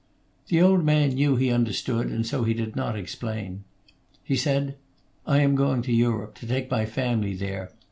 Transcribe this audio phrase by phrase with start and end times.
[0.47, 3.65] The old man knew he understood, and so he did not explain.
[4.23, 4.75] He said:
[5.27, 7.69] "I am going to Europe, to take my family there.